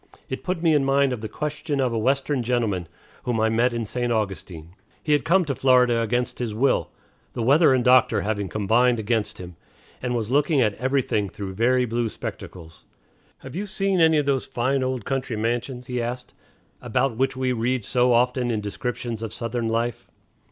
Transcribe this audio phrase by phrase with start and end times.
[0.29, 2.87] It put me in mind of the question of a Western gentleman
[3.21, 4.11] whom I met at St.
[4.11, 4.73] Augustine.
[5.03, 6.89] He had come to Florida against his will,
[7.33, 9.57] the weather and the doctor having combined against him,
[10.01, 12.83] and was looking at everything through very blue spectacles.
[13.43, 16.33] "Have you seen any of those fine old country mansions," he asked,
[16.81, 20.09] "about which we read so often in descriptions of Southern, life?"